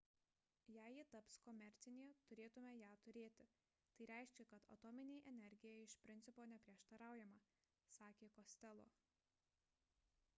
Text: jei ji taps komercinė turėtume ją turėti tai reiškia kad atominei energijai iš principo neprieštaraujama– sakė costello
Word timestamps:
jei 0.75 0.91
ji 0.93 1.01
taps 1.09 1.35
komercinė 1.47 2.05
turėtume 2.29 2.71
ją 2.77 2.87
turėti 3.07 3.45
tai 3.99 4.07
reiškia 4.11 4.45
kad 4.53 4.65
atominei 4.77 5.19
energijai 5.33 5.83
iš 5.89 5.95
principo 6.07 6.47
neprieštaraujama– 6.55 7.43
sakė 7.99 8.31
costello 8.39 8.89